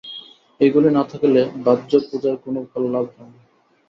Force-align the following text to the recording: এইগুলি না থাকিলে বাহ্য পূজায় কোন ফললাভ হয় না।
এইগুলি 0.59 0.89
না 0.93 1.03
থাকিলে 1.11 1.41
বাহ্য 1.65 1.91
পূজায় 2.07 2.37
কোন 2.43 2.55
ফললাভ 2.71 3.05
হয় 3.07 3.29
না। 3.29 3.39